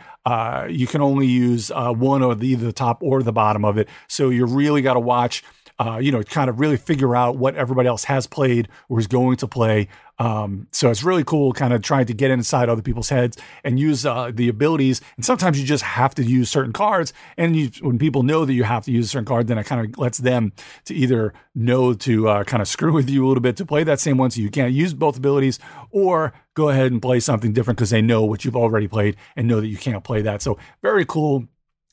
you 0.68 0.86
can 0.86 1.00
only 1.00 1.26
use 1.26 1.70
uh, 1.82 1.92
one 1.92 2.22
or 2.22 2.34
the, 2.34 2.48
either 2.48 2.66
the 2.66 2.72
top 2.72 3.02
or 3.02 3.22
the 3.22 3.32
bottom 3.32 3.64
of 3.64 3.78
it. 3.78 3.88
So 4.08 4.30
you 4.30 4.46
really 4.46 4.82
got 4.82 4.94
to 4.94 5.00
watch. 5.00 5.42
Uh, 5.78 5.98
you 5.98 6.12
know, 6.12 6.22
kind 6.22 6.48
of 6.50 6.60
really 6.60 6.76
figure 6.76 7.16
out 7.16 7.38
what 7.38 7.56
everybody 7.56 7.88
else 7.88 8.04
has 8.04 8.26
played 8.26 8.68
or 8.88 9.00
is 9.00 9.08
going 9.08 9.36
to 9.36 9.48
play. 9.48 9.88
Um, 10.18 10.68
so 10.70 10.90
it's 10.90 11.02
really 11.02 11.24
cool, 11.24 11.52
kind 11.52 11.72
of 11.72 11.82
trying 11.82 12.06
to 12.06 12.14
get 12.14 12.30
inside 12.30 12.68
other 12.68 12.82
people's 12.82 13.08
heads 13.08 13.36
and 13.64 13.80
use 13.80 14.06
uh, 14.06 14.30
the 14.32 14.48
abilities. 14.48 15.00
And 15.16 15.24
sometimes 15.24 15.58
you 15.58 15.66
just 15.66 15.82
have 15.82 16.14
to 16.16 16.22
use 16.22 16.50
certain 16.50 16.72
cards. 16.72 17.12
And 17.36 17.56
you, 17.56 17.70
when 17.80 17.98
people 17.98 18.22
know 18.22 18.44
that 18.44 18.52
you 18.52 18.62
have 18.62 18.84
to 18.84 18.92
use 18.92 19.06
a 19.06 19.08
certain 19.08 19.24
card, 19.24 19.48
then 19.48 19.58
it 19.58 19.64
kind 19.64 19.84
of 19.84 19.98
lets 19.98 20.18
them 20.18 20.52
to 20.84 20.94
either 20.94 21.32
know 21.54 21.94
to 21.94 22.28
uh, 22.28 22.44
kind 22.44 22.60
of 22.60 22.68
screw 22.68 22.92
with 22.92 23.10
you 23.10 23.26
a 23.26 23.26
little 23.26 23.40
bit 23.40 23.56
to 23.56 23.66
play 23.66 23.82
that 23.82 23.98
same 23.98 24.18
one, 24.18 24.30
so 24.30 24.40
you 24.40 24.50
can't 24.50 24.72
use 24.72 24.94
both 24.94 25.16
abilities, 25.16 25.58
or 25.90 26.32
go 26.54 26.68
ahead 26.68 26.92
and 26.92 27.02
play 27.02 27.18
something 27.18 27.52
different 27.52 27.78
because 27.78 27.90
they 27.90 28.02
know 28.02 28.22
what 28.22 28.44
you've 28.44 28.56
already 28.56 28.86
played 28.86 29.16
and 29.34 29.48
know 29.48 29.60
that 29.60 29.68
you 29.68 29.78
can't 29.78 30.04
play 30.04 30.22
that. 30.22 30.42
So 30.42 30.58
very 30.82 31.04
cool 31.04 31.48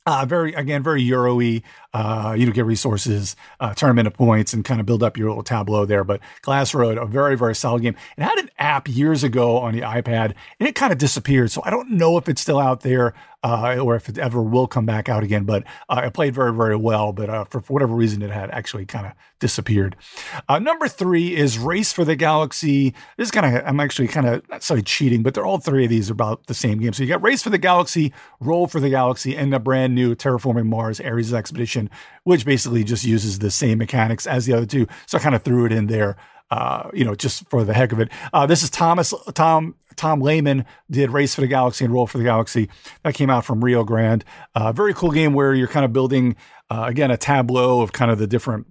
uh, 0.10 0.26
very 0.26 0.54
again, 0.54 0.82
very 0.82 1.04
Euro-y. 1.04 1.62
Uh, 1.94 2.36
you 2.38 2.46
know, 2.46 2.52
get 2.52 2.66
resources, 2.66 3.36
uh, 3.60 3.74
them 3.74 3.98
into 3.98 4.12
points, 4.12 4.54
and 4.54 4.64
kind 4.64 4.80
of 4.80 4.86
build 4.86 5.02
up 5.02 5.18
your 5.18 5.30
little 5.30 5.44
tableau 5.44 5.86
there. 5.86 6.04
But 6.04 6.20
Glass 6.42 6.74
Road, 6.74 6.98
a 6.98 7.06
very 7.06 7.36
very 7.38 7.56
solid 7.56 7.82
game. 7.82 7.96
It 8.18 8.24
had 8.24 8.38
an 8.38 8.50
app 8.58 8.88
years 8.88 9.24
ago 9.24 9.58
on 9.58 9.74
the 9.74 9.82
iPad, 9.82 10.34
and 10.60 10.68
it 10.68 10.76
kind 10.76 10.92
of 10.92 10.98
disappeared. 10.98 11.52
So 11.52 11.62
I 11.64 11.70
don't 11.70 11.92
know 11.92 12.18
if 12.18 12.28
it's 12.28 12.42
still 12.42 12.60
out 12.60 12.82
there 12.82 13.14
uh, 13.44 13.78
or 13.80 13.96
if 13.96 14.10
it 14.10 14.18
ever 14.18 14.42
will 14.42 14.68
come 14.68 14.86
back 14.86 15.08
out 15.08 15.24
again. 15.24 15.44
But 15.44 15.64
uh, 15.88 16.02
it 16.06 16.14
played 16.14 16.34
very 16.36 16.54
very 16.54 16.76
well. 16.76 17.14
But 17.14 17.30
uh, 17.30 17.44
for, 17.46 17.62
for, 17.62 17.74
whatever 17.74 17.96
reason, 17.96 18.22
it 18.22 18.32
had 18.32 18.50
actually 18.52 18.86
kind 18.86 19.08
of 19.08 19.14
disappeared. 19.40 19.96
Uh, 20.48 20.60
number 20.60 20.88
three 20.88 21.36
is 21.36 21.58
Race 21.58 21.94
for 21.94 22.04
the 22.04 22.16
Galaxy. 22.16 22.94
This 23.18 23.28
is 23.28 23.32
kind 23.32 23.58
of 23.58 23.64
I'm 23.66 23.80
actually 23.80 24.08
kind 24.08 24.28
of 24.28 24.48
not 24.50 24.64
sorry 24.64 24.82
cheating, 24.82 25.24
but 25.24 25.34
they're 25.34 25.46
all 25.46 25.60
three 25.60 25.86
of 25.86 25.90
these 25.90 26.10
about 26.10 26.48
the 26.48 26.54
same 26.54 26.80
game. 26.80 26.94
So 26.94 27.04
you 27.04 27.10
got 27.10 27.24
Race 27.24 27.42
for 27.42 27.50
the 27.50 27.58
Galaxy, 27.58 28.14
Roll 28.40 28.68
for 28.68 28.80
the 28.80 28.90
Galaxy, 28.90 29.36
and 29.36 29.54
the 29.54 29.60
brand 29.60 29.96
new 29.96 30.16
Terraforming 30.16 30.66
Mars 30.66 31.00
Ares 31.00 31.34
Expedition, 31.34 31.90
which 32.24 32.46
basically 32.46 32.84
just 32.84 33.06
uses 33.06 33.40
the 33.40 33.52
same 33.52 33.78
mechanics 33.78 34.28
as 34.28 34.46
the 34.46 34.54
other 34.54 34.66
two. 34.66 34.88
So 35.06 35.18
I 35.18 35.22
kind 35.22 35.36
of 35.36 35.44
threw 35.44 35.66
it 35.66 35.72
in 35.72 35.88
there. 35.88 36.18
Uh, 36.52 36.90
you 36.96 37.06
know, 37.06 37.14
just 37.14 37.48
for 37.48 37.64
the 37.64 37.76
heck 37.76 37.92
of 37.92 38.00
it. 38.00 38.10
Uh, 38.34 38.48
this 38.48 38.64
is 38.64 38.72
Thomas 38.72 39.14
Tom 39.36 39.76
Tom 40.00 40.22
Lehmann 40.22 40.66
did 40.90 41.12
Race 41.12 41.36
for 41.36 41.42
the 41.42 41.48
Galaxy 41.48 41.84
and 41.84 41.94
Roll 41.94 42.08
for 42.08 42.20
the 42.20 42.24
Galaxy. 42.24 42.70
That 43.04 43.16
came 43.16 43.30
out 43.30 43.44
from 43.44 43.62
Rio 43.62 43.84
Grande. 43.84 44.24
Uh, 44.56 44.72
very 44.72 44.94
cool 44.94 45.12
game 45.12 45.34
where 45.34 45.54
you're 45.54 45.68
kind 45.68 45.84
of 45.84 45.92
building 45.92 46.38
uh, 46.70 46.86
again 46.88 47.12
a 47.12 47.18
tableau 47.18 47.82
of 47.82 47.92
kind 47.92 48.10
of 48.10 48.18
the 48.18 48.26
different. 48.26 48.68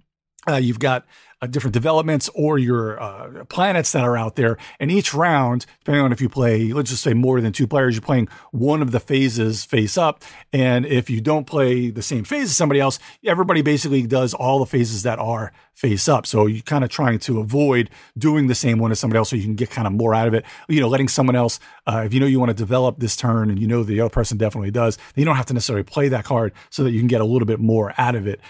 Uh, 0.47 0.55
you've 0.55 0.79
got 0.79 1.05
uh, 1.41 1.47
different 1.47 1.73
developments 1.73 2.29
or 2.33 2.57
your 2.57 3.01
uh, 3.01 3.45
planets 3.45 3.91
that 3.91 4.03
are 4.03 4.17
out 4.17 4.35
there. 4.35 4.57
And 4.79 4.91
each 4.91 5.13
round, 5.13 5.65
depending 5.79 6.03
on 6.03 6.11
if 6.11 6.21
you 6.21 6.29
play, 6.29 6.73
let's 6.73 6.89
just 6.89 7.03
say 7.03 7.13
more 7.13 7.39
than 7.41 7.53
two 7.53 7.67
players, 7.67 7.95
you're 7.95 8.01
playing 8.01 8.27
one 8.51 8.81
of 8.81 8.91
the 8.91 8.99
phases 8.99 9.63
face 9.63 9.97
up. 9.97 10.23
And 10.51 10.85
if 10.85 11.09
you 11.09 11.21
don't 11.21 11.45
play 11.45 11.89
the 11.89 12.01
same 12.01 12.23
phase 12.23 12.43
as 12.49 12.57
somebody 12.57 12.79
else, 12.79 12.99
everybody 13.23 13.61
basically 13.61 14.05
does 14.05 14.33
all 14.33 14.59
the 14.59 14.65
phases 14.65 15.03
that 15.03 15.19
are 15.19 15.51
face 15.73 16.09
up. 16.09 16.25
So 16.25 16.45
you're 16.45 16.61
kind 16.61 16.83
of 16.83 16.89
trying 16.89 17.19
to 17.19 17.39
avoid 17.39 17.89
doing 18.17 18.47
the 18.47 18.55
same 18.55 18.79
one 18.79 18.91
as 18.91 18.99
somebody 18.99 19.17
else 19.17 19.29
so 19.29 19.37
you 19.37 19.43
can 19.43 19.55
get 19.55 19.69
kind 19.69 19.87
of 19.87 19.93
more 19.93 20.13
out 20.13 20.27
of 20.27 20.33
it. 20.33 20.43
You 20.67 20.81
know, 20.81 20.89
letting 20.89 21.07
someone 21.07 21.37
else, 21.37 21.59
uh, 21.87 22.03
if 22.05 22.13
you 22.13 22.19
know 22.19 22.25
you 22.25 22.39
want 22.39 22.49
to 22.49 22.55
develop 22.55 22.99
this 22.99 23.15
turn 23.15 23.49
and 23.49 23.59
you 23.59 23.67
know 23.67 23.83
the 23.83 24.01
other 24.01 24.09
person 24.09 24.37
definitely 24.37 24.71
does, 24.71 24.97
then 24.97 25.21
you 25.21 25.25
don't 25.25 25.37
have 25.37 25.45
to 25.45 25.53
necessarily 25.53 25.83
play 25.83 26.09
that 26.09 26.25
card 26.25 26.53
so 26.69 26.83
that 26.83 26.91
you 26.91 26.99
can 26.99 27.07
get 27.07 27.21
a 27.21 27.25
little 27.25 27.45
bit 27.45 27.61
more 27.61 27.93
out 27.97 28.15
of 28.15 28.27
it. 28.27 28.41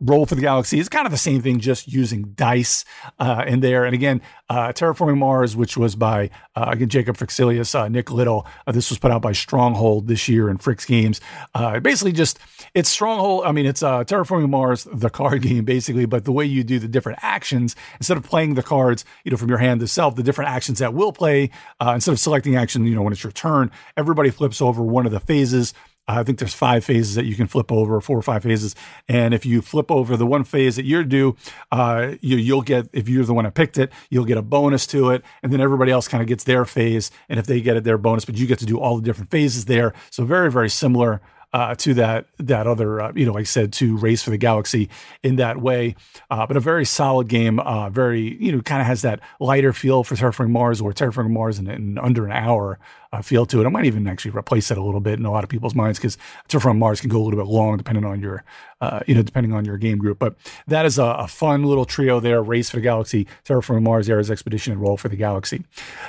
Roll 0.00 0.26
for 0.26 0.36
the 0.36 0.40
galaxy 0.40 0.78
is 0.78 0.88
kind 0.88 1.06
of 1.06 1.10
the 1.10 1.18
same 1.18 1.42
thing, 1.42 1.58
just 1.58 1.88
using 1.88 2.32
dice 2.36 2.84
uh, 3.18 3.44
in 3.48 3.58
there. 3.58 3.84
And 3.84 3.94
again, 3.94 4.22
uh, 4.48 4.68
Terraforming 4.68 5.18
Mars, 5.18 5.56
which 5.56 5.76
was 5.76 5.96
by 5.96 6.30
uh, 6.54 6.66
again 6.68 6.88
Jacob 6.88 7.16
Fryxelius, 7.16 7.74
uh, 7.74 7.88
Nick 7.88 8.12
Little. 8.12 8.46
Uh, 8.64 8.70
this 8.70 8.90
was 8.90 8.98
put 9.00 9.10
out 9.10 9.22
by 9.22 9.32
Stronghold 9.32 10.06
this 10.06 10.28
year 10.28 10.50
in 10.50 10.58
Fryx 10.58 10.84
Games. 10.84 11.20
Uh, 11.52 11.80
basically, 11.80 12.12
just 12.12 12.38
it's 12.74 12.88
Stronghold. 12.88 13.44
I 13.44 13.50
mean, 13.50 13.66
it's 13.66 13.82
Terraforming 13.82 14.50
Mars, 14.50 14.86
the 14.92 15.10
card 15.10 15.42
game, 15.48 15.64
basically. 15.64 16.06
But 16.06 16.24
the 16.24 16.32
way 16.32 16.44
you 16.44 16.62
do 16.62 16.78
the 16.78 16.86
different 16.86 17.18
actions 17.22 17.74
instead 17.96 18.16
of 18.16 18.22
playing 18.22 18.54
the 18.54 18.62
cards, 18.62 19.04
you 19.24 19.32
know, 19.32 19.36
from 19.36 19.48
your 19.48 19.58
hand 19.58 19.82
itself, 19.82 20.14
the 20.14 20.22
different 20.22 20.50
actions 20.50 20.78
that 20.78 20.94
will 20.94 21.12
play 21.12 21.50
instead 21.80 22.12
of 22.12 22.20
selecting 22.20 22.54
action, 22.54 22.86
you 22.86 22.94
know, 22.94 23.02
when 23.02 23.12
it's 23.12 23.24
your 23.24 23.32
turn, 23.32 23.72
everybody 23.96 24.30
flips 24.30 24.62
over 24.62 24.80
one 24.80 25.06
of 25.06 25.12
the 25.12 25.20
phases 25.20 25.74
I 26.08 26.22
think 26.22 26.38
there's 26.38 26.54
five 26.54 26.84
phases 26.84 27.14
that 27.16 27.26
you 27.26 27.34
can 27.34 27.46
flip 27.46 27.70
over, 27.70 28.00
four 28.00 28.18
or 28.18 28.22
five 28.22 28.42
phases. 28.42 28.74
And 29.08 29.34
if 29.34 29.44
you 29.44 29.60
flip 29.60 29.90
over 29.90 30.16
the 30.16 30.26
one 30.26 30.42
phase 30.42 30.76
that 30.76 30.86
you're 30.86 31.04
due, 31.04 31.36
uh, 31.70 32.14
you, 32.22 32.54
will 32.54 32.62
get, 32.62 32.88
if 32.94 33.08
you're 33.08 33.26
the 33.26 33.34
one 33.34 33.44
that 33.44 33.54
picked 33.54 33.76
it, 33.76 33.92
you'll 34.08 34.24
get 34.24 34.38
a 34.38 34.42
bonus 34.42 34.86
to 34.88 35.10
it. 35.10 35.22
And 35.42 35.52
then 35.52 35.60
everybody 35.60 35.92
else 35.92 36.08
kind 36.08 36.22
of 36.22 36.28
gets 36.28 36.44
their 36.44 36.64
phase. 36.64 37.10
And 37.28 37.38
if 37.38 37.46
they 37.46 37.60
get 37.60 37.76
it, 37.76 37.84
their 37.84 37.98
bonus, 37.98 38.24
but 38.24 38.36
you 38.38 38.46
get 38.46 38.58
to 38.60 38.66
do 38.66 38.78
all 38.78 38.96
the 38.96 39.02
different 39.02 39.30
phases 39.30 39.66
there. 39.66 39.92
So 40.10 40.24
very, 40.24 40.50
very 40.50 40.70
similar 40.70 41.20
uh, 41.52 41.74
to 41.76 41.94
that 41.94 42.26
that 42.38 42.66
other 42.66 43.00
uh, 43.00 43.12
you 43.14 43.24
know 43.24 43.32
like 43.32 43.42
I 43.42 43.44
said 43.44 43.72
to 43.74 43.96
race 43.96 44.22
for 44.22 44.30
the 44.30 44.38
galaxy 44.38 44.88
in 45.22 45.36
that 45.36 45.60
way. 45.60 45.96
Uh, 46.30 46.46
but 46.46 46.56
a 46.56 46.60
very 46.60 46.84
solid 46.84 47.28
game, 47.28 47.58
uh, 47.60 47.88
very 47.90 48.36
you 48.42 48.52
know 48.52 48.60
kind 48.60 48.80
of 48.80 48.86
has 48.86 49.02
that 49.02 49.20
lighter 49.40 49.72
feel 49.72 50.04
for 50.04 50.14
Terraforming 50.14 50.50
Mars 50.50 50.80
or 50.80 50.92
Terraforming 50.92 51.30
Mars 51.30 51.58
in, 51.58 51.68
in 51.68 51.98
under 51.98 52.26
an 52.26 52.32
hour 52.32 52.78
uh, 53.12 53.22
feel 53.22 53.46
to 53.46 53.60
it. 53.60 53.66
I 53.66 53.70
might 53.70 53.86
even 53.86 54.06
actually 54.06 54.32
replace 54.32 54.68
that 54.68 54.76
a 54.76 54.82
little 54.82 55.00
bit 55.00 55.18
in 55.18 55.24
a 55.24 55.30
lot 55.30 55.42
of 55.42 55.48
people's 55.48 55.74
minds 55.74 55.98
because 55.98 56.18
Terraforming 56.48 56.78
Mars 56.78 57.00
can 57.00 57.08
go 57.08 57.18
a 57.18 57.24
little 57.24 57.42
bit 57.42 57.50
long 57.50 57.78
depending 57.78 58.04
on 58.04 58.20
your 58.20 58.44
uh, 58.82 59.00
you 59.06 59.14
know 59.14 59.22
depending 59.22 59.54
on 59.54 59.64
your 59.64 59.78
game 59.78 59.96
group. 59.96 60.18
But 60.18 60.36
that 60.66 60.84
is 60.84 60.98
a, 60.98 61.04
a 61.04 61.28
fun 61.28 61.64
little 61.64 61.86
trio 61.86 62.20
there: 62.20 62.42
Race 62.42 62.68
for 62.68 62.76
the 62.76 62.82
Galaxy, 62.82 63.26
Terraforming 63.44 63.82
Mars, 63.82 64.10
Ares 64.10 64.30
Expedition, 64.30 64.74
and 64.74 64.82
Roll 64.82 64.98
for 64.98 65.08
the 65.08 65.16
Galaxy. 65.16 65.64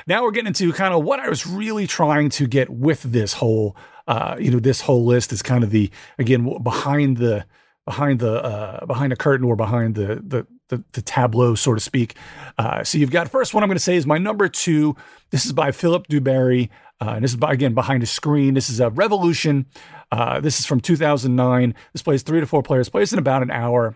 Now 0.06 0.24
we're 0.24 0.32
getting 0.32 0.48
into 0.48 0.74
kind 0.74 0.94
of 0.94 1.06
what 1.06 1.20
I 1.20 1.30
was 1.30 1.48
really 1.48 1.88
trying 1.88 2.30
to 2.32 2.48
get 2.48 2.70
with 2.70 3.04
this 3.04 3.34
whole 3.34 3.78
uh, 4.10 4.36
you 4.40 4.50
know, 4.50 4.60
this 4.60 4.82
whole 4.82 5.06
list 5.06 5.32
is 5.32 5.42
kind 5.42 5.64
of 5.64 5.70
the 5.70 5.90
again 6.18 6.58
behind 6.64 7.18
the 7.18 7.46
behind 7.86 8.20
the 8.20 8.44
uh, 8.44 8.86
behind 8.88 9.12
the 9.12 9.16
curtain 9.16 9.46
or 9.46 9.56
behind 9.56 9.94
the 9.94 10.16
the 10.16 10.48
the, 10.70 10.84
the 10.94 11.02
tableau, 11.02 11.54
so 11.56 11.76
to 11.76 11.80
speak. 11.80 12.16
Uh, 12.58 12.84
so 12.84 12.98
you've 12.98 13.12
got 13.12 13.30
first 13.30 13.54
one 13.54 13.64
I'm 13.64 13.70
going 13.70 13.78
to 13.78 13.84
say 13.84 13.96
is 13.96 14.08
my 14.08 14.18
number 14.18 14.50
two. 14.50 14.96
This 15.30 15.46
is 15.46 15.54
by 15.54 15.72
Philip 15.72 16.08
Dubarry. 16.08 16.70
Uh, 17.02 17.14
and 17.16 17.24
this 17.24 17.32
is 17.32 17.38
by, 17.38 17.54
again 17.54 17.74
behind 17.74 18.04
a 18.04 18.06
screen. 18.06 18.56
This 18.56 18.70
is 18.70 18.80
a 18.80 18.90
Revolution. 18.90 19.68
Uh, 20.12 20.40
this 20.42 20.60
is 20.60 20.66
from 20.66 20.82
2009. 20.82 21.76
This 21.94 22.02
plays 22.02 22.24
three 22.24 22.40
to 22.40 22.48
four 22.48 22.62
players. 22.62 22.90
Plays 22.90 23.14
in 23.14 23.20
about 23.20 23.42
an 23.44 23.52
hour. 23.52 23.94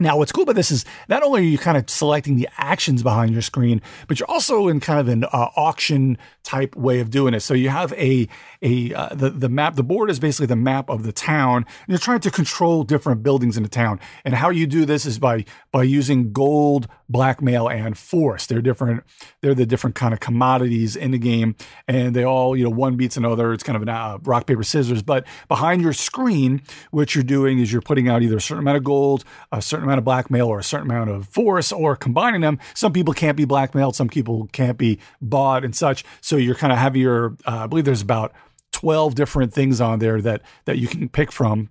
Now, 0.00 0.16
what's 0.16 0.32
cool 0.32 0.44
about 0.44 0.54
this 0.54 0.70
is 0.70 0.86
not 1.08 1.22
only 1.22 1.42
are 1.42 1.44
you 1.44 1.58
kind 1.58 1.76
of 1.76 1.88
selecting 1.90 2.36
the 2.36 2.48
actions 2.56 3.02
behind 3.02 3.32
your 3.32 3.42
screen, 3.42 3.82
but 4.08 4.18
you're 4.18 4.30
also 4.30 4.68
in 4.68 4.80
kind 4.80 4.98
of 4.98 5.08
an 5.08 5.24
uh, 5.24 5.48
auction 5.54 6.16
type 6.42 6.74
way 6.74 7.00
of 7.00 7.10
doing 7.10 7.34
it. 7.34 7.40
So 7.40 7.52
you 7.52 7.68
have 7.68 7.92
a 7.92 8.26
a 8.62 8.94
uh, 8.94 9.14
the 9.14 9.30
the 9.30 9.50
map. 9.50 9.76
The 9.76 9.82
board 9.82 10.10
is 10.10 10.18
basically 10.18 10.46
the 10.46 10.56
map 10.56 10.88
of 10.88 11.02
the 11.02 11.12
town. 11.12 11.56
And 11.56 11.88
you're 11.88 11.98
trying 11.98 12.20
to 12.20 12.30
control 12.30 12.84
different 12.84 13.22
buildings 13.22 13.58
in 13.58 13.62
the 13.62 13.68
town. 13.68 14.00
And 14.24 14.34
how 14.34 14.48
you 14.48 14.66
do 14.66 14.86
this 14.86 15.04
is 15.04 15.18
by 15.18 15.44
by 15.72 15.82
using 15.82 16.32
gold, 16.32 16.88
blackmail, 17.12 17.68
and 17.68 17.96
force. 17.96 18.46
They're 18.46 18.62
different. 18.62 19.04
They're 19.40 19.54
the 19.54 19.66
different 19.66 19.94
kind 19.94 20.14
of 20.14 20.20
commodities 20.20 20.96
in 20.96 21.10
the 21.10 21.18
game, 21.18 21.54
and 21.86 22.16
they 22.16 22.24
all 22.24 22.56
you 22.56 22.64
know 22.64 22.70
one 22.70 22.96
beats 22.96 23.16
another. 23.16 23.52
It's 23.52 23.62
kind 23.62 23.76
of 23.76 23.86
a 23.86 23.92
uh, 23.92 24.18
rock 24.22 24.46
paper 24.46 24.62
scissors. 24.62 25.02
But 25.02 25.26
behind 25.48 25.82
your 25.82 25.92
screen, 25.92 26.62
what 26.90 27.14
you're 27.14 27.22
doing 27.22 27.58
is 27.58 27.72
you're 27.72 27.82
putting 27.82 28.08
out 28.08 28.22
either 28.22 28.38
a 28.38 28.40
certain 28.40 28.62
amount 28.62 28.78
of 28.78 28.84
gold, 28.84 29.24
a 29.52 29.62
certain 29.62 29.84
amount 29.84 29.98
of 29.98 30.04
blackmail, 30.04 30.48
or 30.48 30.58
a 30.58 30.64
certain 30.64 30.90
amount 30.90 31.10
of 31.10 31.28
force, 31.28 31.70
or 31.70 31.94
combining 31.94 32.40
them. 32.40 32.58
Some 32.74 32.92
people 32.92 33.14
can't 33.14 33.36
be 33.36 33.44
blackmailed. 33.44 33.94
Some 33.94 34.08
people 34.08 34.48
can't 34.52 34.78
be 34.78 34.98
bought 35.20 35.64
and 35.64 35.76
such. 35.76 36.04
So 36.20 36.36
you're 36.36 36.54
kind 36.54 36.72
of 36.72 36.78
have 36.78 36.96
your. 36.96 37.36
Uh, 37.46 37.64
I 37.64 37.66
believe 37.66 37.84
there's 37.84 38.02
about 38.02 38.32
12 38.72 39.14
different 39.14 39.52
things 39.52 39.80
on 39.80 39.98
there 39.98 40.20
that 40.22 40.42
that 40.64 40.78
you 40.78 40.88
can 40.88 41.08
pick 41.08 41.30
from 41.30 41.68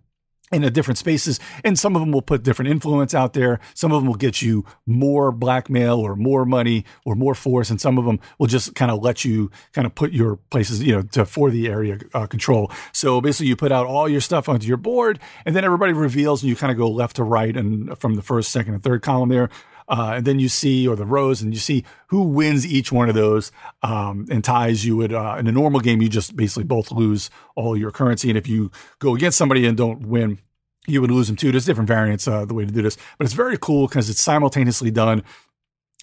in 0.52 0.62
the 0.62 0.72
different 0.72 0.98
spaces 0.98 1.40
and 1.64 1.78
some 1.78 1.96
of 1.96 2.02
them 2.02 2.12
will 2.12 2.22
put 2.22 2.44
different 2.44 2.70
influence 2.70 3.14
out 3.14 3.34
there. 3.34 3.60
Some 3.74 3.92
of 3.92 4.02
them 4.02 4.08
will 4.08 4.16
get 4.16 4.42
you 4.42 4.66
more 4.86 5.32
blackmail 5.32 6.00
or 6.00 6.16
more 6.16 6.46
money 6.46 6.86
or 7.06 7.16
more 7.16 7.36
force 7.36 7.70
and 7.70 7.80
some 7.80 7.98
of 7.98 8.06
them 8.06 8.20
will 8.38 8.48
just 8.48 8.76
kind 8.76 8.92
of 8.92 9.02
let 9.02 9.24
you 9.24 9.52
kind 9.74 9.86
of 9.86 9.96
put 9.96 10.12
your 10.12 10.38
places 10.50 10.82
you 10.84 10.94
know 10.94 11.02
to 11.02 11.26
for 11.26 11.50
the 11.50 11.68
area 11.68 12.00
uh, 12.14 12.28
control. 12.28 12.72
So 12.92 13.22
basically 13.22 13.48
you 13.48 13.56
put 13.56 13.72
out 13.72 13.86
all 13.86 14.10
your 14.10 14.22
stuff 14.22 14.50
onto 14.50 14.68
your 14.68 14.78
board 14.78 15.20
and 15.46 15.56
then 15.56 15.64
everybody 15.64 15.94
reveals 15.94 16.44
and 16.44 16.50
you 16.50 16.56
kind 16.56 16.72
of 16.72 16.78
go 16.78 16.90
left 16.90 17.16
to 17.18 17.24
right 17.24 17.56
and 17.56 17.98
from 18.00 18.16
the 18.16 18.22
first 18.22 18.52
second 18.52 18.74
and 18.74 18.84
third 18.84 19.02
column 19.02 19.30
there 19.30 19.50
uh, 19.92 20.14
and 20.16 20.26
then 20.26 20.40
you 20.40 20.48
see, 20.48 20.88
or 20.88 20.96
the 20.96 21.06
rows, 21.06 21.42
and 21.42 21.54
you 21.54 21.60
see 21.60 21.84
who 22.08 22.24
wins 22.24 22.66
each 22.66 22.94
one 22.94 23.10
of 23.10 23.16
those. 23.16 23.52
Um, 23.84 24.26
and 24.32 24.42
ties, 24.42 24.86
you 24.86 24.96
would, 24.96 25.12
uh, 25.12 25.36
in 25.38 25.48
a 25.48 25.52
normal 25.52 25.82
game, 25.82 26.02
you 26.02 26.08
just 26.08 26.34
basically 26.34 26.64
both 26.64 26.94
lose 26.94 27.30
all 27.56 27.76
your 27.76 27.92
currency. 27.92 28.30
And 28.30 28.38
if 28.38 28.48
you 28.48 28.72
go 29.00 29.14
against 29.16 29.38
somebody 29.38 29.66
and 29.66 29.78
don't 29.78 30.08
win, 30.08 30.40
you 30.88 31.02
would 31.02 31.12
lose 31.12 31.28
them 31.28 31.36
too. 31.36 31.52
There's 31.52 31.66
different 31.66 31.90
variants, 31.90 32.26
uh, 32.26 32.46
the 32.46 32.54
way 32.54 32.66
to 32.66 32.72
do 32.72 32.82
this, 32.82 32.98
but 33.18 33.26
it's 33.26 33.34
very 33.34 33.58
cool 33.58 33.88
because 33.88 34.10
it's 34.10 34.22
simultaneously 34.22 34.92
done. 34.92 35.24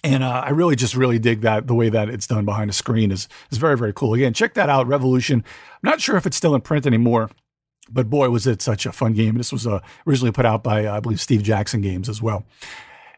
And 0.03 0.23
uh, 0.23 0.43
I 0.45 0.51
really 0.51 0.75
just 0.75 0.95
really 0.95 1.17
dig 1.17 1.41
that 1.41 1.65
the 1.65 1.75
way 1.75 1.89
that 1.89 2.09
it's 2.09 2.27
done 2.27 2.45
behind 2.45 2.69
a 2.69 2.73
screen 2.73 3.11
is 3.11 3.27
is 3.51 3.57
very 3.57 3.75
very 3.75 3.91
cool. 3.91 4.13
Again, 4.13 4.33
check 4.33 4.53
that 4.53 4.69
out, 4.69 4.87
Revolution. 4.87 5.43
I'm 5.83 5.89
not 5.89 5.99
sure 5.99 6.15
if 6.15 6.25
it's 6.25 6.37
still 6.37 6.55
in 6.55 6.61
print 6.61 6.85
anymore, 6.85 7.31
but 7.89 8.09
boy 8.09 8.29
was 8.29 8.47
it 8.47 8.61
such 8.61 8.85
a 8.85 8.93
fun 8.93 9.13
game. 9.13 9.35
This 9.35 9.51
was 9.51 9.67
uh, 9.67 9.81
originally 10.07 10.31
put 10.31 10.45
out 10.45 10.63
by 10.63 10.85
uh, 10.85 10.95
I 10.95 10.99
believe 11.01 11.19
Steve 11.19 11.43
Jackson 11.43 11.81
Games 11.81 12.07
as 12.07 12.21
well. 12.21 12.45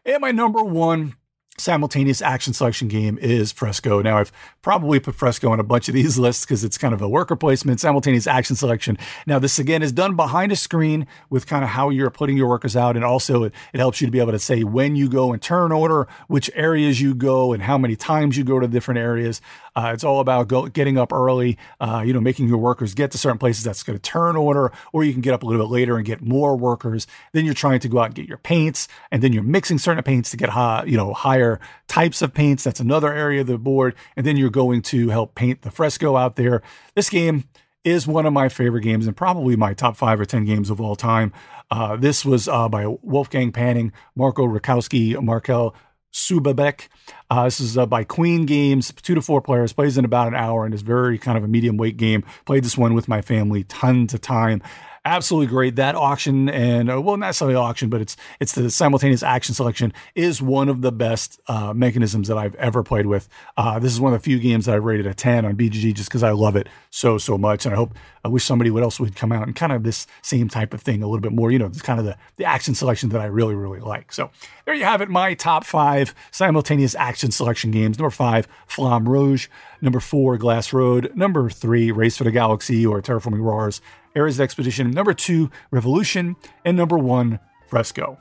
And 0.04 0.20
my 0.20 0.32
number 0.32 0.62
one 0.62 1.14
simultaneous 1.58 2.22
action 2.22 2.52
selection 2.52 2.88
game 2.88 3.18
is 3.18 3.52
Fresco. 3.52 4.00
Now, 4.00 4.18
I've 4.18 4.32
probably 4.62 4.98
put 5.00 5.14
Fresco 5.14 5.50
on 5.50 5.60
a 5.60 5.62
bunch 5.62 5.88
of 5.88 5.94
these 5.94 6.18
lists 6.18 6.44
because 6.44 6.64
it's 6.64 6.78
kind 6.78 6.94
of 6.94 7.02
a 7.02 7.08
worker 7.08 7.36
placement, 7.36 7.80
simultaneous 7.80 8.26
action 8.26 8.56
selection. 8.56 8.96
Now, 9.26 9.38
this 9.38 9.58
again 9.58 9.82
is 9.82 9.92
done 9.92 10.16
behind 10.16 10.50
a 10.50 10.56
screen 10.56 11.06
with 11.30 11.46
kind 11.46 11.62
of 11.62 11.70
how 11.70 11.90
you're 11.90 12.10
putting 12.10 12.36
your 12.36 12.48
workers 12.48 12.76
out. 12.76 12.96
And 12.96 13.04
also, 13.04 13.44
it, 13.44 13.52
it 13.72 13.78
helps 13.78 14.00
you 14.00 14.06
to 14.06 14.10
be 14.10 14.20
able 14.20 14.32
to 14.32 14.38
say 14.38 14.64
when 14.64 14.96
you 14.96 15.08
go 15.08 15.32
in 15.32 15.40
turn 15.40 15.72
order, 15.72 16.08
which 16.28 16.50
areas 16.54 17.00
you 17.00 17.14
go, 17.14 17.52
and 17.52 17.62
how 17.62 17.76
many 17.76 17.96
times 17.96 18.36
you 18.36 18.44
go 18.44 18.58
to 18.58 18.66
different 18.66 18.98
areas. 18.98 19.40
Uh, 19.74 19.90
it's 19.94 20.04
all 20.04 20.20
about 20.20 20.48
go, 20.48 20.66
getting 20.66 20.98
up 20.98 21.12
early, 21.12 21.56
uh, 21.80 22.02
you 22.04 22.12
know, 22.12 22.20
making 22.20 22.46
your 22.46 22.58
workers 22.58 22.92
get 22.94 23.10
to 23.10 23.16
certain 23.16 23.38
places 23.38 23.64
that's 23.64 23.82
going 23.82 23.98
to 23.98 24.02
turn 24.02 24.36
order, 24.36 24.70
or 24.92 25.02
you 25.02 25.12
can 25.12 25.22
get 25.22 25.32
up 25.32 25.42
a 25.42 25.46
little 25.46 25.64
bit 25.64 25.72
later 25.72 25.96
and 25.96 26.04
get 26.04 26.20
more 26.20 26.56
workers. 26.56 27.06
Then 27.32 27.46
you're 27.46 27.54
trying 27.54 27.80
to 27.80 27.88
go 27.88 27.98
out 27.98 28.06
and 28.06 28.14
get 28.14 28.28
your 28.28 28.38
paints, 28.38 28.86
and 29.10 29.22
then 29.22 29.32
you're 29.32 29.42
mixing 29.42 29.78
certain 29.78 30.02
paints 30.02 30.30
to 30.32 30.36
get 30.36 30.50
high, 30.50 30.84
you 30.84 30.96
know, 30.98 31.14
higher 31.14 31.41
types 31.88 32.22
of 32.22 32.34
paints. 32.34 32.64
That's 32.64 32.80
another 32.80 33.12
area 33.12 33.42
of 33.42 33.46
the 33.46 33.58
board. 33.58 33.94
And 34.16 34.26
then 34.26 34.36
you're 34.36 34.50
going 34.50 34.82
to 34.82 35.08
help 35.08 35.34
paint 35.34 35.62
the 35.62 35.70
fresco 35.70 36.16
out 36.16 36.36
there. 36.36 36.62
This 36.94 37.10
game 37.10 37.44
is 37.84 38.06
one 38.06 38.26
of 38.26 38.32
my 38.32 38.48
favorite 38.48 38.82
games 38.82 39.06
and 39.06 39.16
probably 39.16 39.56
my 39.56 39.74
top 39.74 39.96
five 39.96 40.20
or 40.20 40.24
10 40.24 40.44
games 40.44 40.70
of 40.70 40.80
all 40.80 40.96
time. 40.96 41.32
Uh, 41.70 41.96
this 41.96 42.24
was 42.24 42.48
uh, 42.48 42.68
by 42.68 42.86
Wolfgang 43.02 43.50
Panning, 43.50 43.92
Marco 44.14 44.46
Ruskowski, 44.46 45.20
Marcel 45.22 45.74
Süßelbeck. 46.12 46.88
Uh, 47.30 47.44
this 47.44 47.60
is 47.60 47.78
uh, 47.78 47.86
by 47.86 48.04
Queen 48.04 48.44
Games, 48.44 48.92
two 49.02 49.14
to 49.14 49.22
four 49.22 49.40
players, 49.40 49.72
plays 49.72 49.96
in 49.96 50.04
about 50.04 50.28
an 50.28 50.34
hour, 50.34 50.64
and 50.64 50.74
is 50.74 50.82
very 50.82 51.18
kind 51.18 51.38
of 51.38 51.44
a 51.44 51.48
medium 51.48 51.78
weight 51.78 51.96
game. 51.96 52.24
Played 52.44 52.64
this 52.64 52.76
one 52.76 52.94
with 52.94 53.08
my 53.08 53.22
family 53.22 53.64
tons 53.64 54.12
of 54.12 54.20
time 54.20 54.62
absolutely 55.04 55.48
great. 55.48 55.76
That 55.76 55.94
auction 55.94 56.48
and 56.48 56.90
uh, 56.90 57.00
well, 57.00 57.16
not 57.16 57.26
necessarily 57.26 57.56
auction, 57.56 57.88
but 57.88 58.00
it's 58.00 58.16
it's 58.40 58.52
the 58.52 58.70
simultaneous 58.70 59.22
action 59.22 59.54
selection 59.54 59.92
is 60.14 60.40
one 60.40 60.68
of 60.68 60.82
the 60.82 60.92
best 60.92 61.40
uh, 61.46 61.72
mechanisms 61.72 62.28
that 62.28 62.38
I've 62.38 62.54
ever 62.56 62.82
played 62.82 63.06
with. 63.06 63.28
Uh, 63.56 63.78
this 63.78 63.92
is 63.92 64.00
one 64.00 64.12
of 64.12 64.20
the 64.20 64.24
few 64.24 64.38
games 64.38 64.66
that 64.66 64.72
I 64.72 64.76
rated 64.76 65.06
a 65.06 65.14
ten 65.14 65.44
on 65.44 65.56
BGG 65.56 65.94
just 65.94 66.08
because 66.08 66.22
I 66.22 66.30
love 66.30 66.56
it 66.56 66.68
so 66.90 67.18
so 67.18 67.36
much, 67.36 67.64
and 67.66 67.74
I 67.74 67.76
hope 67.76 67.94
I 68.24 68.28
wish 68.28 68.44
somebody 68.44 68.70
would 68.70 68.82
else 68.82 69.00
would 69.00 69.16
come 69.16 69.32
out 69.32 69.46
and 69.46 69.56
kind 69.56 69.72
of 69.72 69.82
this 69.82 70.06
same 70.22 70.48
type 70.48 70.74
of 70.74 70.80
thing 70.80 71.02
a 71.02 71.06
little 71.06 71.20
bit 71.20 71.32
more. 71.32 71.50
You 71.50 71.58
know, 71.58 71.66
it's 71.66 71.82
kind 71.82 71.98
of 71.98 72.06
the 72.06 72.16
the 72.36 72.44
action 72.44 72.74
selection 72.74 73.08
that 73.10 73.20
I 73.20 73.26
really 73.26 73.54
really 73.54 73.80
like. 73.80 74.12
So 74.12 74.30
there 74.64 74.74
you 74.74 74.84
have 74.84 75.00
it. 75.00 75.08
My 75.08 75.34
top 75.34 75.64
five 75.64 76.14
simultaneous 76.30 76.94
action 76.94 77.30
selection 77.30 77.70
games. 77.70 77.98
Number 77.98 78.10
five, 78.10 78.46
Flamme 78.68 79.08
Rouge. 79.08 79.48
Number 79.80 79.98
four, 79.98 80.38
Glass 80.38 80.72
Road. 80.72 81.10
Number 81.16 81.50
three, 81.50 81.90
Race 81.90 82.16
for 82.16 82.24
the 82.24 82.30
Galaxy 82.30 82.86
or 82.86 83.02
Terraforming 83.02 83.40
Mars. 83.40 83.80
Ares 84.16 84.40
Expedition, 84.40 84.90
number 84.90 85.14
two, 85.14 85.50
Revolution, 85.70 86.36
and 86.64 86.76
number 86.76 86.98
one, 86.98 87.38
Fresco. 87.68 88.18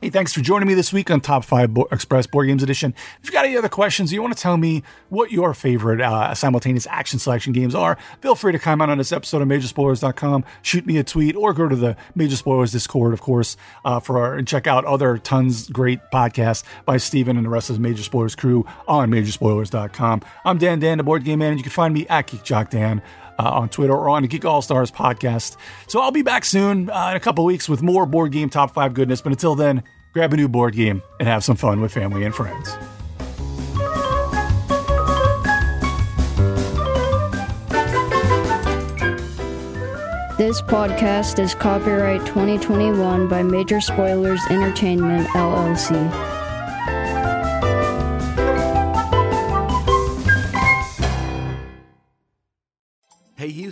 Hey, 0.00 0.10
thanks 0.10 0.32
for 0.32 0.40
joining 0.42 0.68
me 0.68 0.74
this 0.74 0.92
week 0.92 1.10
on 1.10 1.20
Top 1.20 1.44
5 1.44 1.74
Bo- 1.74 1.88
Express 1.90 2.24
Board 2.24 2.46
Games 2.46 2.62
Edition. 2.62 2.94
If 3.20 3.24
you've 3.24 3.32
got 3.32 3.44
any 3.44 3.56
other 3.56 3.68
questions, 3.68 4.12
you 4.12 4.22
want 4.22 4.32
to 4.36 4.40
tell 4.40 4.56
me 4.56 4.84
what 5.08 5.32
your 5.32 5.54
favorite 5.54 6.00
uh, 6.00 6.32
simultaneous 6.36 6.86
action 6.86 7.18
selection 7.18 7.52
games 7.52 7.74
are, 7.74 7.98
feel 8.20 8.36
free 8.36 8.52
to 8.52 8.60
comment 8.60 8.92
on 8.92 8.98
this 8.98 9.10
episode 9.10 9.42
of 9.42 9.48
MajorSpoilers.com, 9.48 10.44
shoot 10.62 10.86
me 10.86 10.98
a 10.98 11.02
tweet, 11.02 11.34
or 11.34 11.52
go 11.52 11.66
to 11.68 11.74
the 11.74 11.96
Major 12.14 12.36
Spoilers 12.36 12.70
Discord, 12.70 13.12
of 13.12 13.20
course, 13.20 13.56
uh, 13.84 13.98
for 13.98 14.18
our, 14.18 14.34
and 14.34 14.46
check 14.46 14.68
out 14.68 14.84
other 14.84 15.18
tons 15.18 15.68
great 15.68 15.98
podcasts 16.12 16.62
by 16.84 16.96
Stephen 16.96 17.36
and 17.36 17.44
the 17.44 17.50
rest 17.50 17.68
of 17.68 17.74
the 17.74 17.82
Major 17.82 18.04
Spoilers 18.04 18.36
crew 18.36 18.64
on 18.86 19.10
MajorSpoilers.com. 19.10 20.22
I'm 20.44 20.58
Dan 20.58 20.78
Dan, 20.78 20.98
the 20.98 21.04
board 21.04 21.24
game 21.24 21.40
man, 21.40 21.50
and 21.50 21.58
you 21.58 21.64
can 21.64 21.72
find 21.72 21.92
me 21.92 22.06
at 22.06 22.28
GeekJockDan 22.28 23.02
uh, 23.38 23.50
on 23.50 23.68
Twitter 23.68 23.94
or 23.94 24.08
on 24.08 24.22
the 24.22 24.28
Geek 24.28 24.44
All 24.44 24.62
Stars 24.62 24.90
podcast. 24.90 25.56
So 25.86 26.00
I'll 26.00 26.10
be 26.10 26.22
back 26.22 26.44
soon 26.44 26.90
uh, 26.90 27.10
in 27.10 27.16
a 27.16 27.20
couple 27.20 27.44
weeks 27.44 27.68
with 27.68 27.82
more 27.82 28.06
board 28.06 28.32
game 28.32 28.50
top 28.50 28.74
five 28.74 28.94
goodness. 28.94 29.20
But 29.20 29.32
until 29.32 29.54
then, 29.54 29.82
grab 30.12 30.32
a 30.32 30.36
new 30.36 30.48
board 30.48 30.74
game 30.74 31.02
and 31.18 31.28
have 31.28 31.44
some 31.44 31.56
fun 31.56 31.80
with 31.80 31.92
family 31.92 32.24
and 32.24 32.34
friends. 32.34 32.76
This 40.38 40.62
podcast 40.62 41.40
is 41.40 41.52
copyright 41.52 42.24
2021 42.24 43.26
by 43.26 43.42
Major 43.42 43.80
Spoilers 43.80 44.40
Entertainment, 44.48 45.26
LLC. 45.30 46.37